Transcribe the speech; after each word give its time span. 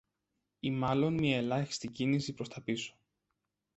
Ή 0.59 0.71
μάλλον 0.71 1.13
μια 1.13 1.37
ελάχιστη 1.37 1.87
κίνηση 1.87 2.33
προς 2.33 2.49
τα 2.49 2.61
πίσω 2.61 2.95